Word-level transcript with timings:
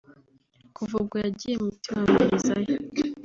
Kuva 0.75 0.93
ubwo 1.01 1.15
yagiye 1.25 1.55
muti 1.63 1.87
wa 1.93 2.01
mperezayo 2.11 2.75